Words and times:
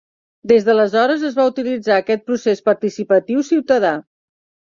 Des 0.51 0.63
d'aleshores 0.67 1.25
es 1.29 1.35
va 1.39 1.45
utilitzar 1.49 1.99
aquest 2.03 2.25
procés 2.31 2.65
participatiu 2.71 3.47
ciutadà. 3.53 3.93